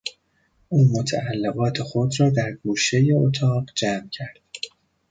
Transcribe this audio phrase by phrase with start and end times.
[0.69, 4.39] او متعلقات خود را در گوشهی اتاق جمع کرد.